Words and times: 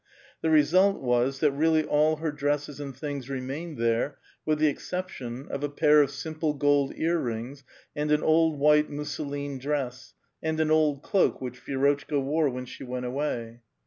The 0.41 0.49
result 0.49 0.99
was 0.99 1.41
that 1.41 1.51
really 1.51 1.83
all 1.83 2.15
her 2.15 2.31
dresses 2.31 2.79
and 2.79 2.95
*^Ss 2.95 3.29
remained 3.29 3.77
there, 3.77 4.17
with 4.47 4.57
the 4.57 4.65
exception 4.65 5.47
of 5.51 5.63
a 5.63 5.69
pair 5.69 6.01
of 6.01 6.09
simple 6.09 6.57
^5^*^ 6.57 6.97
ear 6.99 7.19
rings, 7.19 7.63
and 7.95 8.09
an 8.09 8.23
old 8.23 8.57
white 8.57 8.89
mousseline 8.89 9.59
dress, 9.59 10.15
and 10.41 10.59
an 10.59 10.71
old 10.71 11.03
^*Oa.lt, 11.03 11.39
which 11.39 11.63
Vi^rotchka 11.63 12.19
wore 12.19 12.49
when 12.49 12.65
she 12.65 12.83
went 12.83 13.05
away. 13.05 13.61